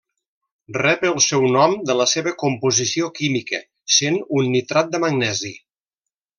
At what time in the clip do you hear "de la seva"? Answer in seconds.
1.91-2.33